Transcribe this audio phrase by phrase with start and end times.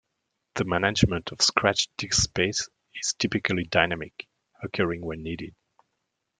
[0.55, 4.27] The management of scratch disk space is typically dynamic,
[4.63, 5.53] occurring when needed.